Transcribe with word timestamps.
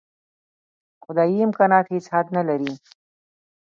خدايي 1.03 1.39
امکانات 1.47 1.85
هېڅ 1.93 2.05
حد 2.13 2.27
نه 2.37 2.41
لري. 2.47 2.71